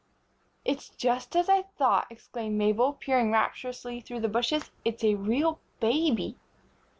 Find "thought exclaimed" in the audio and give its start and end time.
1.61-2.57